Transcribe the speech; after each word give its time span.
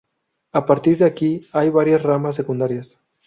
A 0.51 0.65
partir 0.65 0.97
de 0.97 1.05
aquí 1.05 1.47
hay 1.53 1.69
varias 1.69 2.01
ramas 2.01 2.33
secundarias. 2.35 2.99